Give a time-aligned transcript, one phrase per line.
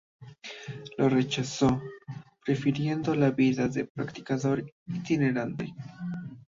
[0.97, 1.79] Lo rechazó,
[2.43, 5.75] prefiriendo la vida de predicador itinerante.